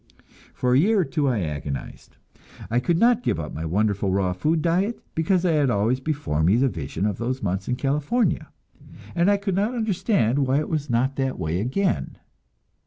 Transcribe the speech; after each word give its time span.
For 0.55 0.73
a 0.73 0.79
year 0.79 1.01
or 1.01 1.05
two 1.05 1.27
I 1.27 1.41
agonized; 1.41 2.17
I 2.71 2.79
could 2.79 2.97
not 2.97 3.21
give 3.21 3.39
up 3.39 3.53
my 3.53 3.65
wonderful 3.65 4.09
raw 4.09 4.33
food 4.33 4.63
diet, 4.63 4.99
because 5.13 5.45
I 5.45 5.51
had 5.51 5.69
always 5.69 5.99
before 5.99 6.41
me 6.41 6.55
the 6.55 6.69
vision 6.69 7.05
of 7.05 7.19
those 7.19 7.43
months 7.43 7.67
in 7.67 7.75
California, 7.75 8.49
and 9.13 9.29
could 9.43 9.53
not 9.53 9.75
understand 9.75 10.39
why 10.39 10.57
it 10.57 10.69
was 10.69 10.89
not 10.89 11.17
that 11.17 11.37
way 11.37 11.59
again. 11.61 12.17